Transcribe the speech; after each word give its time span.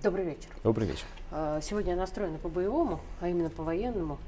Добрый 0.00 0.24
вечер. 0.26 0.48
Добрый 0.62 0.86
вечер. 0.86 1.06
А, 1.32 1.60
сегодня 1.60 1.94
я 1.94 1.96
настроена 1.96 2.38
по 2.38 2.48
боевому, 2.48 3.00
а 3.20 3.26
именно 3.28 3.50
по 3.50 3.64
военному. 3.64 4.18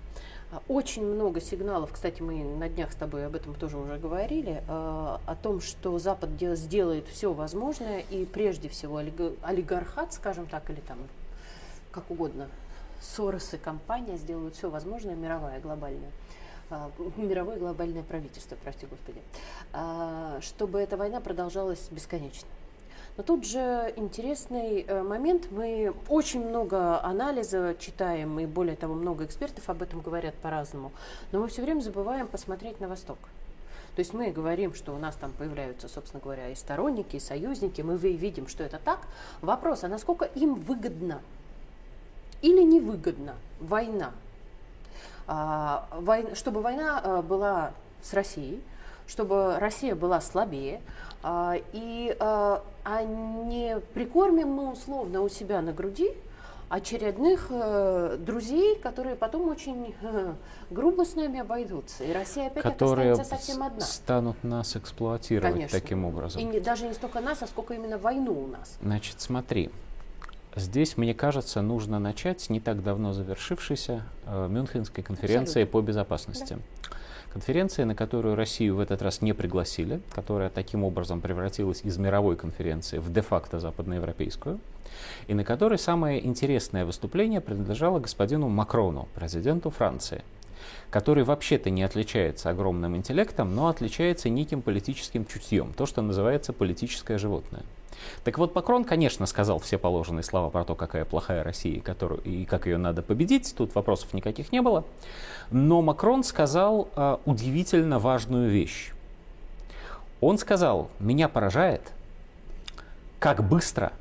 А, 0.50 0.60
очень 0.66 1.04
много 1.04 1.40
сигналов, 1.40 1.92
кстати, 1.92 2.20
мы 2.22 2.42
на 2.42 2.68
днях 2.68 2.90
с 2.90 2.96
тобой 2.96 3.24
об 3.24 3.36
этом 3.36 3.54
тоже 3.54 3.78
уже 3.78 3.96
говорили, 3.96 4.64
а, 4.66 5.20
о 5.26 5.36
том, 5.36 5.60
что 5.60 5.96
Запад 6.00 6.30
сделает 6.56 7.06
все 7.06 7.32
возможное, 7.32 8.00
и 8.00 8.24
прежде 8.24 8.68
всего 8.68 8.96
олигархат, 8.96 10.12
скажем 10.12 10.46
так, 10.46 10.68
или 10.70 10.80
там 10.80 10.98
как 11.92 12.10
угодно, 12.10 12.48
Сорос 13.00 13.54
и 13.54 13.56
компания 13.56 14.16
сделают 14.16 14.56
все 14.56 14.70
возможное, 14.70 15.14
мировая, 15.14 15.60
глобальная, 15.60 16.10
мировое 17.16 17.58
глобальное 17.60 18.02
правительство, 18.02 18.56
прости 18.60 18.86
господи, 18.86 19.22
чтобы 20.42 20.80
эта 20.80 20.96
война 20.96 21.20
продолжалась 21.20 21.88
бесконечно. 21.92 22.48
Но 23.20 23.24
тут 23.24 23.44
же 23.44 23.92
интересный 23.96 24.80
э, 24.80 25.02
момент. 25.02 25.48
Мы 25.50 25.92
очень 26.08 26.42
много 26.42 27.04
анализа 27.04 27.76
читаем, 27.78 28.40
и 28.40 28.46
более 28.46 28.76
того, 28.76 28.94
много 28.94 29.26
экспертов 29.26 29.68
об 29.68 29.82
этом 29.82 30.00
говорят 30.00 30.34
по-разному. 30.36 30.90
Но 31.30 31.40
мы 31.40 31.48
все 31.48 31.60
время 31.60 31.80
забываем 31.80 32.28
посмотреть 32.28 32.80
на 32.80 32.88
Восток. 32.88 33.18
То 33.94 33.98
есть 33.98 34.14
мы 34.14 34.30
говорим, 34.30 34.72
что 34.72 34.94
у 34.94 34.98
нас 34.98 35.16
там 35.16 35.32
появляются, 35.32 35.86
собственно 35.86 36.22
говоря, 36.22 36.48
и 36.48 36.54
сторонники, 36.54 37.16
и 37.16 37.20
союзники, 37.20 37.82
мы 37.82 37.98
видим, 37.98 38.48
что 38.48 38.64
это 38.64 38.78
так. 38.82 39.00
Вопрос, 39.42 39.84
а 39.84 39.88
насколько 39.88 40.24
им 40.24 40.54
выгодно 40.54 41.20
или 42.40 42.62
невыгодно 42.62 43.34
война? 43.60 44.12
А, 45.26 45.86
чтобы 46.32 46.62
война 46.62 47.02
а, 47.04 47.20
была 47.20 47.72
с 48.00 48.14
Россией, 48.14 48.62
чтобы 49.10 49.58
Россия 49.58 49.94
была 49.94 50.20
слабее, 50.20 50.80
а, 51.22 51.56
и 51.72 52.16
а, 52.20 52.62
а 52.84 53.02
не 53.02 53.80
прикормим 53.92 54.48
мы 54.48 54.70
условно 54.70 55.20
у 55.22 55.28
себя 55.28 55.60
на 55.60 55.72
груди 55.72 56.12
очередных 56.68 57.48
э, 57.50 58.16
друзей, 58.20 58.76
которые 58.76 59.16
потом 59.16 59.48
очень 59.48 59.92
э, 60.02 60.34
грубо 60.70 61.04
с 61.04 61.16
нами 61.16 61.40
обойдутся. 61.40 62.04
И 62.04 62.12
Россия 62.12 62.46
опять 62.46 62.62
которые 62.62 63.10
останется 63.10 63.36
совсем 63.36 63.62
одна. 63.64 63.80
станут 63.80 64.44
нас 64.44 64.76
эксплуатировать 64.76 65.52
Конечно. 65.52 65.80
таким 65.80 66.04
образом. 66.04 66.40
И 66.40 66.44
не, 66.44 66.60
даже 66.60 66.86
не 66.86 66.94
столько 66.94 67.20
нас, 67.20 67.42
а 67.42 67.48
сколько 67.48 67.74
именно 67.74 67.98
войну 67.98 68.44
у 68.44 68.46
нас. 68.46 68.78
Значит, 68.80 69.20
смотри. 69.20 69.70
Здесь, 70.54 70.96
мне 70.96 71.12
кажется, 71.12 71.60
нужно 71.60 71.98
начать 71.98 72.40
с 72.40 72.50
не 72.50 72.60
так 72.60 72.84
давно 72.84 73.12
завершившейся 73.12 74.04
э, 74.26 74.48
Мюнхенской 74.48 75.02
конференции 75.02 75.62
Абсолютно. 75.62 75.72
по 75.72 75.80
безопасности. 75.84 76.54
Да. 76.54 76.89
Конференция, 77.32 77.86
на 77.86 77.94
которую 77.94 78.34
Россию 78.34 78.74
в 78.76 78.80
этот 78.80 79.02
раз 79.02 79.22
не 79.22 79.32
пригласили, 79.32 80.00
которая 80.12 80.50
таким 80.50 80.82
образом 80.82 81.20
превратилась 81.20 81.82
из 81.84 81.96
мировой 81.96 82.36
конференции 82.36 82.98
в 82.98 83.12
де-факто 83.12 83.60
западноевропейскую, 83.60 84.58
и 85.28 85.34
на 85.34 85.44
которой 85.44 85.78
самое 85.78 86.24
интересное 86.26 86.84
выступление 86.84 87.40
принадлежало 87.40 88.00
господину 88.00 88.48
Макрону, 88.48 89.08
президенту 89.14 89.70
Франции, 89.70 90.24
который 90.90 91.22
вообще-то 91.22 91.70
не 91.70 91.84
отличается 91.84 92.50
огромным 92.50 92.96
интеллектом, 92.96 93.54
но 93.54 93.68
отличается 93.68 94.28
неким 94.28 94.60
политическим 94.60 95.24
чутьем, 95.24 95.72
то, 95.72 95.86
что 95.86 96.02
называется 96.02 96.52
политическое 96.52 97.16
животное. 97.16 97.62
Так 98.24 98.38
вот, 98.38 98.54
Макрон, 98.54 98.84
конечно, 98.84 99.26
сказал 99.26 99.58
все 99.58 99.78
положенные 99.78 100.22
слова 100.22 100.50
про 100.50 100.64
то, 100.64 100.74
какая 100.74 101.04
плохая 101.04 101.42
Россия 101.42 101.80
которую, 101.80 102.20
и 102.22 102.44
как 102.44 102.66
ее 102.66 102.78
надо 102.78 103.02
победить. 103.02 103.54
Тут 103.56 103.74
вопросов 103.74 104.12
никаких 104.14 104.52
не 104.52 104.60
было. 104.62 104.84
Но 105.50 105.82
Макрон 105.82 106.22
сказал 106.24 106.88
э, 106.94 107.16
удивительно 107.24 107.98
важную 107.98 108.50
вещь. 108.50 108.92
Он 110.20 110.38
сказал, 110.38 110.90
меня 110.98 111.28
поражает, 111.28 111.82
как 113.18 113.46
быстро 113.46 113.92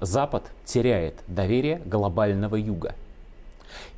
Запад 0.00 0.44
теряет 0.64 1.14
доверие 1.28 1.80
глобального 1.84 2.56
юга. 2.56 2.94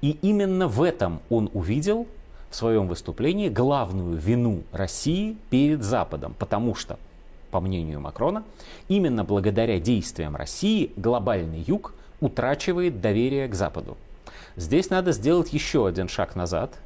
И 0.01 0.19
именно 0.23 0.69
в 0.69 0.83
этом 0.83 1.21
он 1.31 1.51
увидел 1.53 2.07
в 2.51 2.57
своем 2.57 2.89
выступлении 2.89 3.49
главную 3.49 4.17
вину 4.17 4.63
России 4.73 5.37
перед 5.51 5.83
Западом, 5.83 6.35
потому 6.39 6.75
что 6.75 6.99
по 7.51 7.61
мнению 7.61 8.01
Макрона, 8.01 8.45
именно 8.89 9.25
благодаря 9.25 9.79
действиям 9.79 10.37
России 10.37 10.93
глобальный 10.97 11.61
юг 11.61 11.95
утрачивает 12.21 13.01
доверие 13.01 13.49
к 13.49 13.55
Западу. 13.55 13.97
Здесь 14.57 14.91
надо 14.91 15.13
сделать 15.13 15.53
еще 15.53 15.87
один 15.87 16.09
шаг 16.09 16.35
назад 16.35 16.79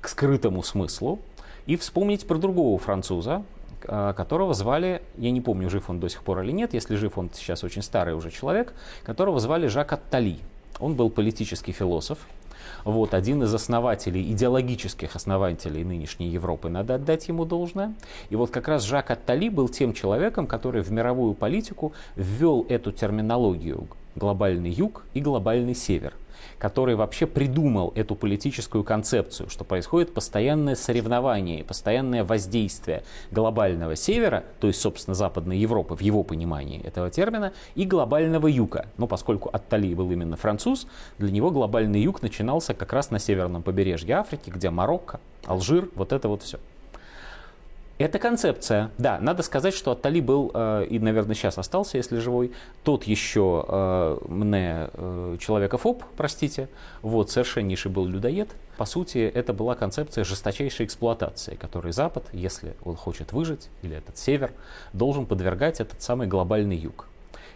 к 0.00 0.08
скрытому 0.08 0.62
смыслу 0.62 1.20
и 1.66 1.76
вспомнить 1.76 2.26
про 2.26 2.36
другого 2.36 2.78
француза, 2.78 3.44
а, 3.84 4.12
которого 4.12 4.54
звали, 4.54 5.02
я 5.16 5.30
не 5.30 5.40
помню, 5.40 5.70
жив 5.70 5.88
он 5.90 6.00
до 6.00 6.08
сих 6.08 6.22
пор 6.22 6.42
или 6.42 6.52
нет, 6.52 6.74
если 6.74 6.96
жив 6.96 7.18
он 7.18 7.30
сейчас 7.32 7.62
очень 7.64 7.82
старый 7.82 8.14
уже 8.14 8.30
человек, 8.30 8.72
которого 9.04 9.38
звали 9.40 9.68
Жак 9.68 9.92
Аттали. 9.92 10.38
Он 10.80 10.94
был 10.94 11.10
политический 11.10 11.72
философ, 11.72 12.18
вот, 12.84 13.14
один 13.14 13.42
из 13.42 13.54
основателей, 13.54 14.30
идеологических 14.32 15.16
основателей 15.16 15.84
нынешней 15.84 16.28
Европы, 16.28 16.68
надо 16.68 16.96
отдать 16.96 17.28
ему 17.28 17.44
должное. 17.44 17.94
И 18.30 18.36
вот 18.36 18.50
как 18.50 18.68
раз 18.68 18.84
Жак 18.84 19.10
Аттали 19.10 19.48
был 19.48 19.68
тем 19.68 19.92
человеком, 19.92 20.46
который 20.46 20.82
в 20.82 20.90
мировую 20.90 21.34
политику 21.34 21.92
ввел 22.16 22.66
эту 22.68 22.92
терминологию 22.92 23.88
глобальный 24.14 24.70
юг 24.70 25.04
и 25.14 25.20
глобальный 25.20 25.74
север– 25.74 26.14
который 26.58 26.94
вообще 26.94 27.26
придумал 27.26 27.92
эту 27.94 28.14
политическую 28.14 28.84
концепцию, 28.84 29.50
что 29.50 29.64
происходит 29.64 30.14
постоянное 30.14 30.74
соревнование, 30.74 31.64
постоянное 31.64 32.24
воздействие 32.24 33.02
глобального 33.30 33.96
севера, 33.96 34.44
то 34.60 34.66
есть, 34.66 34.80
собственно, 34.80 35.14
Западной 35.14 35.58
Европы 35.58 35.94
в 35.94 36.00
его 36.00 36.22
понимании 36.22 36.82
этого 36.82 37.10
термина, 37.10 37.52
и 37.74 37.84
глобального 37.84 38.46
юга. 38.46 38.86
Но 38.96 39.06
поскольку 39.06 39.50
Аттали 39.52 39.94
был 39.94 40.10
именно 40.10 40.36
француз, 40.36 40.86
для 41.18 41.30
него 41.30 41.50
глобальный 41.50 42.00
юг 42.00 42.22
начинался 42.22 42.74
как 42.74 42.92
раз 42.92 43.10
на 43.10 43.18
северном 43.18 43.62
побережье 43.62 44.16
Африки, 44.16 44.50
где 44.50 44.70
Марокко, 44.70 45.20
Алжир, 45.46 45.88
вот 45.94 46.12
это 46.12 46.28
вот 46.28 46.42
все. 46.42 46.58
Это 47.98 48.18
концепция. 48.18 48.90
Да, 48.98 49.18
надо 49.20 49.42
сказать, 49.42 49.72
что 49.72 49.92
Аттали 49.92 50.20
был, 50.20 50.50
э, 50.52 50.86
и, 50.90 50.98
наверное, 50.98 51.34
сейчас 51.34 51.56
остался, 51.56 51.96
если 51.96 52.18
живой, 52.18 52.52
тот 52.84 53.04
еще 53.04 53.64
э, 53.66 54.18
мне 54.28 54.90
э, 54.92 55.36
человекофоб, 55.40 56.02
простите, 56.14 56.68
вот, 57.00 57.30
совершеннейший 57.30 57.90
был 57.90 58.04
людоед. 58.04 58.50
По 58.76 58.84
сути, 58.84 59.18
это 59.18 59.54
была 59.54 59.74
концепция 59.74 60.24
жесточайшей 60.24 60.84
эксплуатации, 60.84 61.54
которой 61.54 61.94
Запад, 61.94 62.24
если 62.34 62.74
он 62.84 62.96
хочет 62.96 63.32
выжить, 63.32 63.70
или 63.80 63.96
этот 63.96 64.18
Север, 64.18 64.52
должен 64.92 65.24
подвергать 65.24 65.80
этот 65.80 66.02
самый 66.02 66.26
глобальный 66.26 66.76
юг. 66.76 67.08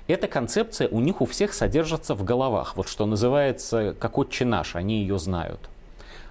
Эта 0.06 0.26
концепция 0.26 0.88
у 0.88 1.00
них 1.00 1.20
у 1.20 1.26
всех 1.26 1.52
содержится 1.52 2.14
в 2.14 2.24
головах, 2.24 2.76
вот 2.76 2.88
что 2.88 3.04
называется, 3.04 3.94
как 3.98 4.16
отче 4.16 4.46
наш, 4.46 4.74
они 4.74 5.02
ее 5.02 5.18
знают. 5.18 5.68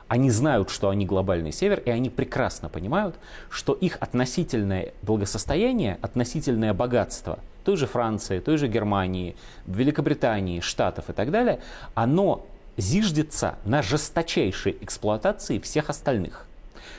Они 0.10 0.32
знают, 0.32 0.72
что 0.72 0.90
они 0.90 1.06
глобальный 1.06 1.52
север, 1.52 1.82
и 1.86 1.92
они 1.92 2.10
прекрасно 2.10 2.68
понимают, 2.68 3.16
что 3.50 3.74
их 3.74 3.98
относительное 4.02 4.92
благосостояние, 5.04 6.00
относительное 6.02 6.74
богатство 6.74 7.40
той 7.64 7.78
же 7.78 7.86
Франции, 7.86 8.40
той 8.40 8.58
же 8.58 8.68
Германии, 8.68 9.36
Великобритании, 9.68 10.62
Штатов 10.62 11.12
и 11.12 11.14
так 11.14 11.30
далее, 11.30 11.60
оно 11.94 12.48
зиждется 12.76 13.56
на 13.66 13.84
жесточайшей 13.84 14.76
эксплуатации 14.82 15.60
всех 15.60 15.92
остальных. 15.92 16.48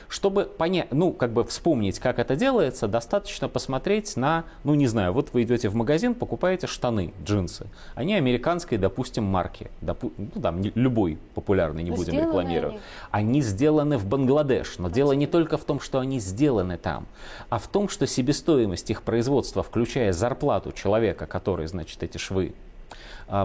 Чтобы 0.07 0.45
понять, 0.45 0.87
ну, 0.91 1.13
как 1.13 1.31
бы 1.31 1.43
вспомнить, 1.43 1.99
как 1.99 2.19
это 2.19 2.35
делается, 2.35 2.87
достаточно 2.87 3.47
посмотреть 3.47 4.17
на, 4.17 4.45
ну, 4.63 4.75
не 4.75 4.87
знаю, 4.87 5.13
вот 5.13 5.29
вы 5.33 5.43
идете 5.43 5.69
в 5.69 5.75
магазин, 5.75 6.13
покупаете 6.15 6.67
штаны, 6.67 7.13
джинсы. 7.23 7.67
Они 7.95 8.15
американской, 8.15 8.77
допустим, 8.77 9.23
марки. 9.23 9.71
Допу- 9.81 10.11
ну, 10.17 10.41
там, 10.41 10.61
любой 10.75 11.17
популярный, 11.35 11.83
не 11.83 11.91
но 11.91 11.95
будем 11.95 12.19
рекламировать. 12.19 12.79
Они. 13.11 13.29
они 13.29 13.41
сделаны 13.41 13.97
в 13.97 14.05
Бангладеш. 14.05 14.77
Но 14.77 14.89
дело 14.89 15.13
не 15.13 15.27
только 15.27 15.57
в 15.57 15.63
том, 15.63 15.79
что 15.79 15.99
они 15.99 16.19
сделаны 16.19 16.77
там, 16.77 17.07
а 17.49 17.59
в 17.59 17.67
том, 17.67 17.89
что 17.89 18.07
себестоимость 18.07 18.89
их 18.89 19.03
производства, 19.03 19.63
включая 19.63 20.13
зарплату 20.13 20.71
человека, 20.71 21.25
который, 21.25 21.67
значит, 21.67 22.03
эти 22.03 22.17
швы 22.17 22.53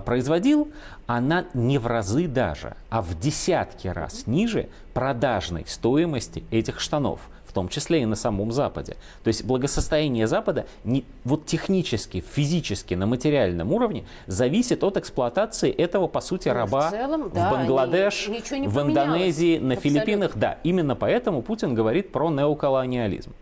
производил, 0.05 0.69
она 1.07 1.45
не 1.55 1.79
в 1.79 1.87
разы 1.87 2.27
даже, 2.27 2.77
а 2.91 3.03
в 3.03 3.19
десятки 3.19 3.89
раз 3.89 4.27
ниже 4.27 4.69
продажной 4.95 5.65
стоимости 5.67 6.45
этих 6.51 6.81
штанов 6.81 7.21
в 7.47 7.53
том 7.53 7.69
числе 7.69 8.03
и 8.03 8.07
на 8.07 8.17
самом 8.17 8.53
Западе. 8.53 8.97
То 9.23 9.29
есть 9.29 9.45
благосостояние 9.45 10.27
Запада 10.27 10.67
не, 10.85 11.05
вот 11.25 11.47
технически, 11.47 12.21
физически, 12.21 12.95
на 12.95 13.07
материальном 13.07 13.73
уровне 13.73 14.05
зависит 14.27 14.85
от 14.85 14.97
эксплуатации 14.97 15.71
этого, 15.71 16.07
по 16.09 16.21
сути, 16.21 16.49
ну, 16.49 16.55
раба 16.55 16.89
в, 16.89 16.91
целом, 16.91 17.31
да, 17.33 17.49
в 17.49 17.53
Бангладеш, 17.53 18.29
не, 18.29 18.61
не 18.61 18.69
в 18.69 18.81
Индонезии, 18.81 19.59
на 19.59 19.75
Абсолютно. 19.75 20.01
Филиппинах. 20.01 20.37
Да, 20.37 20.59
именно 20.65 20.97
поэтому 20.97 21.41
Путин 21.43 21.75
говорит 21.75 22.13
про 22.13 22.31
неоколониализм. 22.31 23.33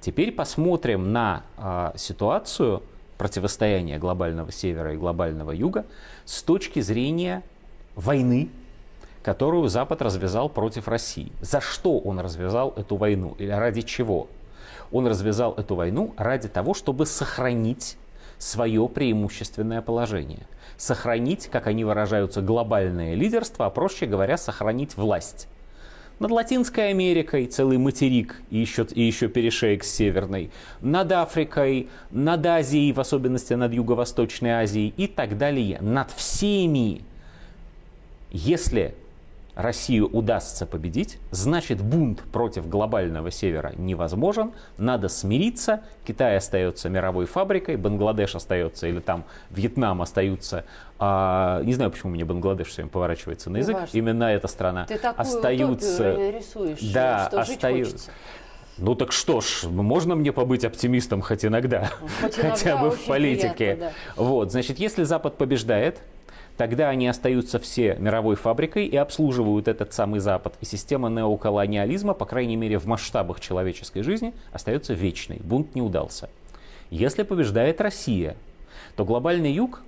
Теперь 0.00 0.32
посмотрим 0.32 1.12
на 1.12 1.42
э, 1.58 1.92
ситуацию 1.96 2.82
противостояния 3.22 4.00
глобального 4.00 4.50
севера 4.50 4.94
и 4.94 4.96
глобального 4.96 5.52
юга 5.52 5.86
с 6.24 6.42
точки 6.42 6.80
зрения 6.80 7.44
войны, 7.94 8.48
которую 9.22 9.68
Запад 9.68 10.02
развязал 10.02 10.48
против 10.48 10.88
России. 10.88 11.30
За 11.40 11.60
что 11.60 12.00
он 12.00 12.18
развязал 12.18 12.74
эту 12.76 12.96
войну 12.96 13.36
или 13.38 13.52
ради 13.52 13.82
чего? 13.82 14.26
Он 14.90 15.06
развязал 15.06 15.54
эту 15.54 15.76
войну 15.76 16.12
ради 16.16 16.48
того, 16.48 16.74
чтобы 16.74 17.06
сохранить 17.06 17.96
свое 18.38 18.88
преимущественное 18.88 19.82
положение. 19.82 20.48
Сохранить, 20.76 21.46
как 21.46 21.68
они 21.68 21.84
выражаются, 21.84 22.42
глобальное 22.42 23.14
лидерство, 23.14 23.66
а 23.66 23.70
проще 23.70 24.06
говоря, 24.06 24.36
сохранить 24.36 24.96
власть 24.96 25.46
над 26.22 26.30
Латинской 26.30 26.90
Америкой 26.90 27.46
целый 27.46 27.78
материк 27.78 28.40
и 28.50 28.58
еще, 28.58 28.86
и 28.94 29.02
еще 29.02 29.26
перешеек 29.26 29.82
с 29.82 29.90
Северной, 29.90 30.52
над 30.80 31.10
Африкой, 31.10 31.88
над 32.12 32.46
Азией, 32.46 32.92
в 32.92 33.00
особенности 33.00 33.54
над 33.54 33.72
Юго-Восточной 33.72 34.52
Азией 34.52 34.94
и 34.96 35.08
так 35.08 35.36
далее. 35.36 35.78
Над 35.80 36.12
всеми. 36.12 37.02
Если 38.30 38.94
Россию 39.54 40.08
удастся 40.08 40.64
победить, 40.64 41.18
значит 41.30 41.82
бунт 41.82 42.22
против 42.32 42.68
глобального 42.68 43.30
севера 43.30 43.72
невозможен, 43.76 44.52
надо 44.78 45.08
смириться, 45.08 45.82
Китай 46.06 46.36
остается 46.36 46.88
мировой 46.88 47.26
фабрикой, 47.26 47.76
Бангладеш 47.76 48.34
остается 48.34 48.86
или 48.86 49.00
там 49.00 49.24
Вьетнам 49.50 50.00
остаются, 50.00 50.64
а, 50.98 51.62
не 51.64 51.74
знаю, 51.74 51.90
почему 51.90 52.12
мне 52.12 52.24
Бангладеш 52.24 52.68
все 52.68 52.76
время 52.76 52.90
поворачивается 52.90 53.50
на 53.50 53.58
язык, 53.58 53.76
Неважно. 53.76 53.98
именно 53.98 54.24
эта 54.24 54.48
страна 54.48 54.86
Ты 54.86 54.94
остаются, 54.94 56.14
рисуешь, 56.30 56.78
да, 56.92 57.26
что 57.28 57.40
остаются. 57.40 58.10
Ну 58.78 58.94
так 58.94 59.12
что 59.12 59.42
ж, 59.42 59.64
можно 59.64 60.14
мне 60.14 60.32
побыть 60.32 60.64
оптимистом 60.64 61.20
хоть 61.20 61.44
иногда, 61.44 61.90
хоть 62.22 62.36
хотя 62.36 62.70
иногда 62.70 62.84
бы 62.84 62.90
в 62.90 63.04
политике. 63.04 63.54
Приятно, 63.54 63.92
да. 64.16 64.22
Вот, 64.22 64.50
значит, 64.50 64.78
если 64.78 65.04
Запад 65.04 65.36
побеждает, 65.36 66.00
Тогда 66.62 66.90
они 66.90 67.08
остаются 67.08 67.58
все 67.58 67.96
мировой 67.98 68.36
фабрикой 68.36 68.86
и 68.86 68.96
обслуживают 68.96 69.66
этот 69.66 69.92
самый 69.92 70.20
Запад. 70.20 70.54
И 70.60 70.64
система 70.64 71.10
неоколониализма, 71.10 72.14
по 72.14 72.24
крайней 72.24 72.54
мере 72.54 72.78
в 72.78 72.86
масштабах 72.86 73.40
человеческой 73.40 74.02
жизни, 74.02 74.32
остается 74.52 74.94
вечной. 74.94 75.40
Бунт 75.42 75.74
не 75.74 75.82
удался. 75.82 76.30
Если 76.88 77.24
побеждает 77.24 77.80
Россия, 77.80 78.36
то 78.94 79.04
глобальный 79.04 79.50
юг 79.50 79.82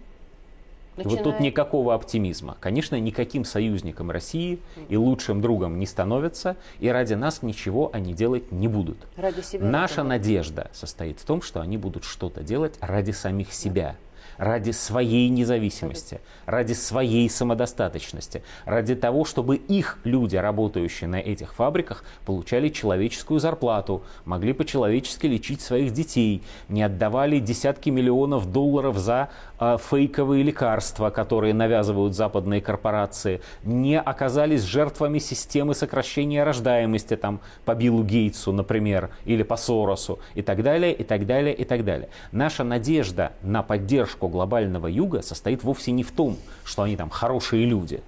Начинает... 0.97 1.25
Вот 1.25 1.33
тут 1.33 1.41
никакого 1.41 1.95
оптимизма. 1.95 2.57
Конечно, 2.59 2.99
никаким 2.99 3.45
союзником 3.45 4.11
России 4.11 4.59
и 4.89 4.97
лучшим 4.97 5.41
другом 5.41 5.79
не 5.79 5.87
становятся, 5.87 6.57
и 6.81 6.89
ради 6.89 7.15
нас 7.15 7.43
ничего 7.43 7.91
они 7.93 8.15
делать 8.15 8.51
не 8.51 8.67
будут. 8.67 8.97
Ради 9.17 9.43
себя 9.43 9.65
Наша 9.65 10.03
надежда 10.03 10.71
состоит 10.73 11.21
в 11.21 11.25
том, 11.25 11.41
что 11.41 11.61
они 11.61 11.77
будут 11.77 12.03
что-то 12.03 12.43
делать 12.43 12.75
ради 12.81 13.13
самих 13.13 13.53
себя 13.53 13.95
ради 14.39 14.71
своей 14.71 15.29
независимости, 15.29 16.21
ради 16.47 16.73
своей 16.73 17.29
самодостаточности, 17.29 18.43
ради 18.65 18.95
того, 18.95 19.25
чтобы 19.25 19.57
их 19.57 19.99
люди, 20.05 20.37
работающие 20.37 21.09
на 21.09 21.17
этих 21.17 21.55
фабриках, 21.55 22.05
получали 22.27 22.69
человеческую 22.69 23.41
зарплату, 23.41 24.03
могли 24.25 24.53
по-человечески 24.53 25.27
лечить 25.27 25.61
своих 25.61 25.93
детей, 25.93 26.43
не 26.69 26.83
отдавали 26.83 27.39
десятки 27.39 27.91
миллионов 27.91 28.51
долларов 28.51 28.99
за 28.99 29.31
э, 29.59 29.77
фейковые 29.91 30.43
лекарства, 30.43 31.11
которые 31.11 31.55
навязывают 31.55 32.15
западные 32.15 32.61
корпорации, 32.61 33.41
не 33.65 33.99
оказались 33.99 34.63
жертвами 34.63 35.19
системы 35.19 35.75
сокращения 35.75 36.45
рождаемости, 36.45 37.17
там, 37.17 37.41
по 37.65 37.75
Биллу 37.75 38.03
Гейтсу, 38.03 38.53
например, 38.53 39.11
или 39.25 39.43
по 39.43 39.57
Соросу, 39.57 40.19
и 40.35 40.43
так 40.43 40.63
далее, 40.63 40.93
и 40.93 41.05
так 41.05 41.27
далее, 41.27 41.55
и 41.55 41.65
так 41.65 41.85
далее. 41.85 42.09
Наша 42.33 42.65
надежда 42.65 43.33
на 43.43 43.63
поддержку 43.63 44.24
поддержку 44.25 44.29
глобального 44.29 44.89
юга 44.89 45.23
состоит 45.23 45.65
вовсе 45.65 45.93
не 45.93 46.03
в 46.03 46.11
том, 46.11 46.37
что 46.65 46.83
они 46.83 46.97
там 46.97 47.11
хорошие 47.11 47.67
люди, 47.67 48.01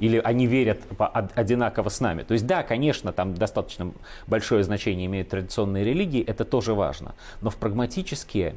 или 0.00 0.20
они 0.24 0.46
верят 0.46 0.78
одинаково 1.36 1.88
с 1.88 2.00
нами. 2.00 2.22
То 2.22 2.34
есть 2.34 2.46
да, 2.46 2.62
конечно, 2.62 3.12
там 3.12 3.34
достаточно 3.34 3.92
большое 4.26 4.62
значение 4.62 5.06
имеют 5.06 5.28
традиционные 5.28 5.84
религии, 5.84 6.22
это 6.22 6.44
тоже 6.44 6.74
важно. 6.74 7.14
Но 7.42 7.50
в 7.50 7.56
прагматические 7.56 8.54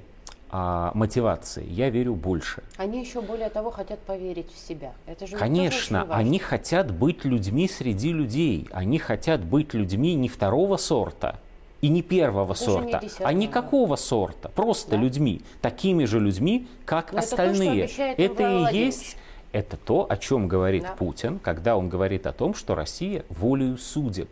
а, 0.54 0.92
мотивации 0.94 1.66
я 1.70 1.90
верю 1.90 2.16
больше. 2.16 2.62
Они 2.78 3.00
еще 3.00 3.22
более 3.22 3.50
того 3.50 3.72
хотят 3.72 4.00
поверить 4.00 4.52
в 4.54 4.68
себя. 4.68 4.92
Это 5.08 5.28
же 5.28 5.38
конечно, 5.38 6.06
они 6.10 6.40
хотят 6.40 6.92
быть 6.92 7.26
людьми 7.26 7.68
среди 7.68 8.14
людей. 8.14 8.68
Они 8.72 9.00
хотят 9.00 9.42
быть 9.42 9.74
людьми 9.74 10.16
не 10.16 10.28
второго 10.28 10.78
сорта, 10.78 11.36
и 11.82 11.90
не 11.90 12.02
первого 12.02 12.54
это 12.54 12.64
сорта, 12.64 13.00
не 13.02 13.10
а 13.20 13.34
никакого 13.34 13.96
сорта, 13.96 14.50
просто 14.50 14.92
да? 14.92 14.98
людьми, 14.98 15.42
такими 15.62 16.06
же 16.06 16.20
людьми, 16.20 16.68
как 16.86 17.12
Но 17.12 17.20
остальные. 17.20 17.86
Это, 17.86 18.04
это 18.04 18.70
и 18.72 18.78
есть 18.78 19.18
это 19.52 19.78
то, 19.78 20.06
о 20.10 20.18
чем 20.18 20.48
говорит 20.48 20.84
да. 20.84 20.94
Путин, 20.94 21.40
когда 21.40 21.76
он 21.76 21.90
говорит 21.90 22.26
о 22.26 22.34
том, 22.34 22.54
что 22.54 22.76
Россия 22.76 23.26
волею 23.30 23.78
судеб. 23.78 24.30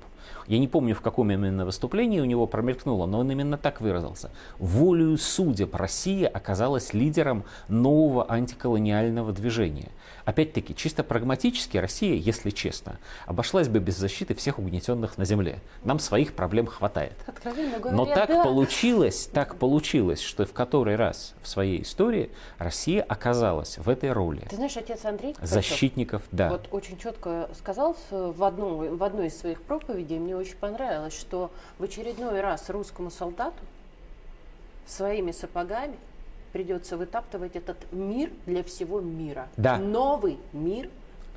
Я 0.50 0.58
не 0.58 0.68
помню, 0.68 0.96
в 0.96 1.02
каком 1.02 1.32
именно 1.32 1.64
выступлении 1.64 2.20
у 2.20 2.26
него 2.26 2.48
промелькнуло, 2.48 3.06
но 3.06 3.20
он 3.20 3.32
именно 3.32 3.56
так 3.56 3.82
выразился. 3.82 4.32
Волею 4.58 5.16
судеб 5.20 5.76
Россия 5.76 6.28
оказалась 6.28 6.92
лидером 6.92 7.44
нового 7.68 8.30
антиколониального 8.30 9.32
движения. 9.32 9.90
Опять-таки, 10.26 10.76
чисто 10.76 11.04
прагматически 11.04 11.78
Россия, 11.78 12.16
если 12.16 12.50
честно, 12.50 13.00
обошлась 13.28 13.68
бы 13.68 13.78
без 13.80 13.98
защиты 13.98 14.34
всех 14.34 14.58
угнетенных 14.58 15.20
на 15.20 15.26
земле. 15.26 15.60
Нам 15.84 16.00
своих 16.00 16.34
проблем 16.34 16.66
хватает. 16.66 17.14
Говоря, 17.44 17.92
Но 17.92 18.06
так 18.06 18.30
да. 18.30 18.44
получилось, 18.44 19.30
так 19.32 19.56
получилось, 19.58 20.20
что 20.20 20.46
в 20.46 20.54
который 20.54 20.96
раз 20.96 21.36
в 21.44 21.48
своей 21.48 21.84
истории 21.84 22.32
Россия 22.58 23.04
оказалась 23.04 23.78
в 23.78 23.88
этой 23.88 24.12
роли. 24.12 24.48
Ты 24.50 24.56
знаешь, 24.56 24.78
отец 24.78 25.06
Андрей 25.06 25.36
защитников, 25.42 26.24
да. 26.32 26.50
Вот 26.50 26.68
очень 26.72 26.98
четко 26.98 27.50
сказал 27.58 27.96
в, 28.10 28.44
одном, 28.44 28.98
в 28.98 29.04
одной 29.04 29.28
из 29.28 29.40
своих 29.40 29.62
проповедей, 29.62 30.18
мне 30.18 30.39
очень 30.40 30.56
понравилось, 30.56 31.18
что 31.18 31.52
в 31.78 31.84
очередной 31.84 32.42
раз 32.42 32.70
русскому 32.70 33.10
солдату 33.10 33.60
своими 34.86 35.32
сапогами 35.32 35.98
придется 36.52 36.98
вытаптывать 36.98 37.56
этот 37.56 37.78
мир 37.92 38.32
для 38.46 38.64
всего 38.64 39.00
мира. 39.00 39.50
Да. 39.58 39.78
Новый 39.78 40.38
мир, 40.52 40.90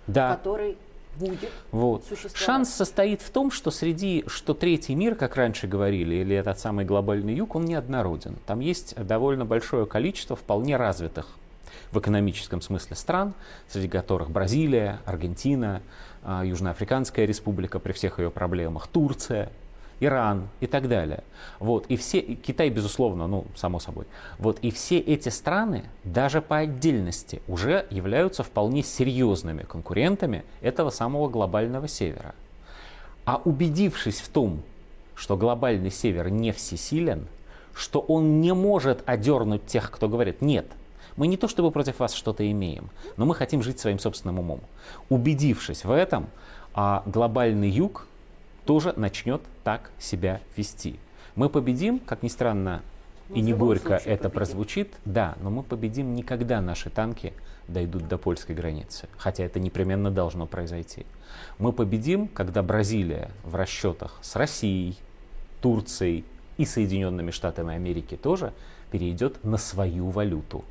да. 0.06 0.34
который 0.34 0.78
будет 1.16 1.50
вот. 1.70 2.04
существовать. 2.04 2.38
Шанс 2.38 2.70
состоит 2.70 3.20
в 3.20 3.31
том, 3.31 3.50
что 3.50 3.70
среди, 3.70 4.25
что 4.26 4.54
третий 4.54 4.94
мир, 4.94 5.14
как 5.14 5.37
раньше 5.37 5.66
говорили, 5.66 6.16
или 6.16 6.34
этот 6.34 6.58
самый 6.58 6.84
глобальный 6.84 7.34
юг, 7.34 7.55
он 7.55 7.66
неоднороден. 7.66 8.37
Там 8.46 8.60
есть 8.60 8.96
довольно 8.96 9.44
большое 9.44 9.87
количество 9.87 10.37
вполне 10.37 10.76
развитых 10.76 11.28
в 11.90 11.98
экономическом 11.98 12.60
смысле 12.60 12.96
стран, 12.96 13.34
среди 13.69 13.88
которых 13.88 14.30
Бразилия, 14.30 15.00
Аргентина, 15.04 15.82
а, 16.22 16.44
Южноафриканская 16.44 17.26
республика 17.26 17.78
при 17.78 17.92
всех 17.92 18.19
ее 18.19 18.30
проблемах, 18.30 18.86
Турция, 18.86 19.50
Иран 20.00 20.48
и 20.60 20.66
так 20.66 20.88
далее. 20.88 21.22
Вот, 21.60 21.86
и 21.86 21.96
все, 21.96 22.20
Китай, 22.20 22.70
безусловно, 22.70 23.26
ну, 23.26 23.46
само 23.54 23.78
собой. 23.78 24.06
Вот, 24.38 24.58
и 24.60 24.70
все 24.70 24.98
эти 24.98 25.29
страны, 25.29 25.84
даже 26.02 26.43
по 26.43 26.58
отдельности, 26.58 27.41
уже 27.46 27.86
являются 27.91 28.43
вполне 28.43 28.82
серьезными 28.82 29.62
конкурентами 29.62 30.44
этого 30.60 30.91
самого 30.91 31.29
глобального 31.29 31.86
севера. 31.86 32.34
А 33.24 33.41
убедившись 33.44 34.20
в 34.20 34.29
том, 34.29 34.62
что 35.14 35.36
глобальный 35.36 35.91
север 35.91 36.31
не 36.31 36.50
всесилен, 36.50 37.29
что 37.74 38.00
он 38.00 38.41
не 38.41 38.52
может 38.55 39.02
одернуть 39.06 39.67
тех, 39.67 39.91
кто 39.91 40.08
говорит 40.08 40.43
«нет», 40.43 40.67
мы 41.16 41.26
не 41.26 41.36
то 41.36 41.48
чтобы 41.48 41.70
против 41.70 41.98
вас 42.00 42.14
что-то 42.14 42.48
имеем, 42.50 42.90
но 43.16 43.26
мы 43.26 43.34
хотим 43.34 43.62
жить 43.62 43.78
своим 43.78 43.98
собственным 43.98 44.38
умом. 44.38 44.60
Убедившись 45.08 45.84
в 45.84 45.90
этом, 45.90 46.28
а 46.74 47.02
глобальный 47.06 47.70
юг 47.70 48.06
тоже 48.64 48.94
начнет 48.96 49.42
так 49.64 49.90
себя 49.98 50.40
вести. 50.56 50.98
Мы 51.34 51.48
победим, 51.48 51.98
как 51.98 52.22
ни 52.22 52.28
странно, 52.28 52.82
и 53.34 53.40
не 53.40 53.54
горько 53.54 53.94
это 53.94 54.04
победим. 54.04 54.31
прозвучит, 54.31 54.94
да, 55.04 55.36
но 55.40 55.50
мы 55.50 55.62
победим 55.62 56.14
не 56.14 56.22
когда 56.22 56.60
наши 56.60 56.90
танки 56.90 57.32
дойдут 57.69 58.08
до 58.08 58.19
польской 58.19 58.54
границы, 58.54 59.08
хотя 59.16 59.44
это 59.44 59.58
непременно 59.58 60.10
должно 60.10 60.46
произойти. 60.46 61.06
Мы 61.58 61.72
победим, 61.72 62.28
когда 62.28 62.62
Бразилия 62.62 63.31
в 63.44 63.54
расчетах 63.54 64.19
с 64.20 64.36
Россией, 64.36 64.96
Турцией 65.60 66.24
и 66.58 66.64
Соединенными 66.66 67.31
Штатами 67.31 67.74
Америки 67.74 68.16
тоже 68.16 68.52
перейдет 68.90 69.42
на 69.44 69.56
свою 69.56 70.10
валюту. 70.10 70.64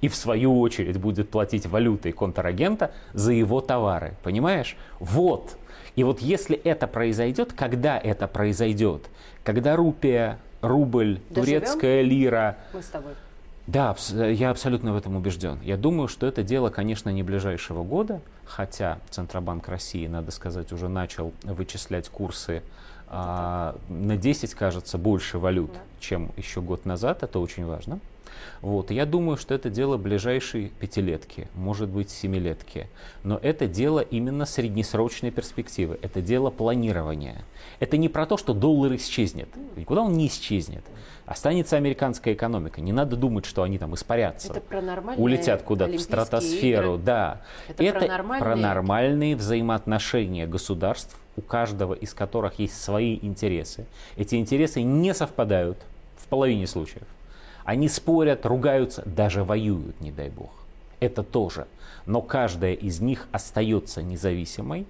И 0.00 0.08
в 0.08 0.14
свою 0.14 0.60
очередь 0.60 0.98
будет 0.98 1.30
платить 1.30 1.66
валютой 1.66 2.12
контрагента 2.12 2.92
за 3.12 3.32
его 3.32 3.60
товары. 3.60 4.14
Понимаешь? 4.22 4.76
Вот 5.00 5.56
и 5.98 6.04
вот 6.04 6.20
если 6.20 6.56
это 6.56 6.86
произойдет, 6.86 7.52
когда 7.52 7.98
это 7.98 8.28
произойдет? 8.28 9.10
Когда 9.42 9.74
рупия, 9.74 10.38
рубль, 10.60 11.20
Доживем? 11.30 11.60
турецкая 11.60 12.02
лира... 12.02 12.56
Мы 12.72 12.82
с 12.82 12.86
тобой. 12.86 13.12
Да, 13.66 13.96
я 14.14 14.50
абсолютно 14.50 14.92
в 14.92 14.96
этом 14.96 15.16
убежден. 15.16 15.58
Я 15.60 15.76
думаю, 15.76 16.06
что 16.06 16.28
это 16.28 16.44
дело, 16.44 16.70
конечно, 16.70 17.10
не 17.10 17.24
ближайшего 17.24 17.82
года, 17.82 18.20
хотя 18.44 19.00
Центробанк 19.10 19.66
России, 19.68 20.06
надо 20.06 20.30
сказать, 20.30 20.70
уже 20.70 20.88
начал 20.88 21.32
вычислять 21.42 22.08
курсы 22.08 22.62
а, 23.08 23.76
на 23.88 24.16
10, 24.16 24.54
кажется, 24.54 24.98
больше 24.98 25.38
валют, 25.38 25.72
да. 25.72 25.80
чем 25.98 26.30
еще 26.36 26.60
год 26.62 26.86
назад. 26.86 27.24
Это 27.24 27.40
очень 27.40 27.66
важно. 27.66 27.98
Вот. 28.60 28.90
Я 28.90 29.06
думаю, 29.06 29.36
что 29.36 29.54
это 29.54 29.70
дело 29.70 29.96
ближайшей 29.96 30.72
пятилетки, 30.80 31.48
может 31.54 31.88
быть, 31.88 32.10
семилетки. 32.10 32.88
Но 33.24 33.38
это 33.40 33.66
дело 33.66 34.00
именно 34.00 34.46
среднесрочной 34.46 35.30
перспективы. 35.30 35.98
Это 36.02 36.20
дело 36.20 36.50
планирования. 36.50 37.44
Это 37.80 37.96
не 37.96 38.08
про 38.08 38.26
то, 38.26 38.36
что 38.36 38.54
доллар 38.54 38.94
исчезнет. 38.96 39.48
Никуда 39.76 40.02
он 40.02 40.14
не 40.14 40.26
исчезнет. 40.26 40.84
Останется 41.28 41.76
американская 41.76 42.32
экономика. 42.32 42.80
Не 42.80 42.92
надо 42.92 43.14
думать, 43.14 43.44
что 43.44 43.62
они 43.62 43.76
там 43.76 43.94
испарятся. 43.94 44.50
Это 44.50 44.62
про 44.62 44.80
нормальные 44.80 45.22
Улетят 45.22 45.62
куда-то 45.62 45.92
в 45.92 46.00
стратосферу. 46.00 46.94
Игры. 46.94 47.04
Да. 47.04 47.42
Это, 47.68 47.84
это 47.84 47.98
про, 47.98 48.08
нормальные... 48.08 48.42
про 48.42 48.56
нормальные 48.56 49.36
взаимоотношения 49.36 50.46
государств, 50.46 51.18
у 51.36 51.42
каждого 51.42 51.92
из 51.92 52.14
которых 52.14 52.58
есть 52.58 52.82
свои 52.82 53.18
интересы. 53.20 53.84
Эти 54.16 54.36
интересы 54.36 54.80
не 54.80 55.12
совпадают 55.12 55.76
в 56.16 56.26
половине 56.28 56.66
случаев. 56.66 57.06
Они 57.68 57.90
спорят, 57.90 58.46
ругаются, 58.46 59.02
даже 59.04 59.44
воюют, 59.44 60.00
не 60.00 60.10
дай 60.10 60.30
бог. 60.30 60.48
Это 61.00 61.22
тоже. 61.22 61.66
Но 62.06 62.22
каждая 62.22 62.72
из 62.72 63.02
них 63.02 63.28
остается 63.30 64.02
независимой 64.02 64.86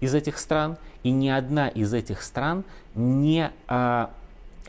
из 0.00 0.14
этих 0.14 0.38
стран, 0.38 0.78
и 1.02 1.10
ни 1.10 1.28
одна 1.28 1.68
из 1.68 1.92
этих 1.92 2.22
стран 2.22 2.64
не 2.94 3.50
а, 3.68 4.10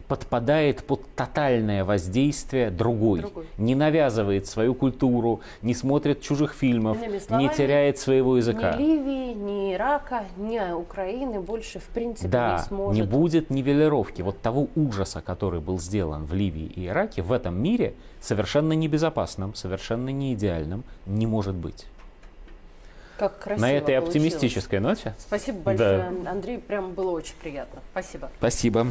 подпадает 0.07 0.83
под 0.83 1.05
тотальное 1.15 1.83
воздействие 1.83 2.69
другой. 2.69 3.21
другой. 3.21 3.45
Не 3.57 3.75
навязывает 3.75 4.47
свою 4.47 4.75
культуру, 4.75 5.41
не 5.61 5.73
смотрит 5.73 6.21
чужих 6.21 6.53
фильмов, 6.53 6.97
словами, 6.97 7.43
не 7.43 7.49
теряет 7.49 7.97
своего 7.97 8.37
языка. 8.37 8.75
Ни 8.75 8.83
Ливии, 8.83 9.33
ни 9.33 9.73
Ирака, 9.73 10.25
ни 10.37 10.59
Украины 10.73 11.39
больше 11.41 11.79
в 11.79 11.87
принципе 11.87 12.27
да, 12.27 12.57
не 12.57 12.67
сможет. 12.67 13.01
не 13.01 13.07
будет 13.07 13.49
нивелировки. 13.49 14.21
Вот 14.21 14.41
того 14.41 14.67
ужаса, 14.75 15.21
который 15.21 15.59
был 15.59 15.79
сделан 15.79 16.25
в 16.25 16.33
Ливии 16.33 16.65
и 16.65 16.87
Ираке, 16.87 17.21
в 17.21 17.31
этом 17.31 17.61
мире 17.61 17.93
совершенно 18.21 18.73
небезопасным, 18.73 19.53
совершенно 19.55 20.09
не 20.09 20.33
идеальным, 20.33 20.83
не 21.05 21.25
может 21.27 21.55
быть. 21.55 21.85
Как 23.17 23.39
красиво 23.39 23.65
На 23.65 23.71
этой 23.71 23.95
получилось. 23.95 24.07
оптимистической 24.09 24.79
ноте. 24.79 25.15
Спасибо 25.17 25.59
большое, 25.59 26.11
да. 26.21 26.31
Андрей. 26.31 26.57
Прям 26.57 26.91
было 26.91 27.11
очень 27.11 27.35
приятно. 27.41 27.81
Спасибо. 27.91 28.29
Спасибо. 28.39 28.87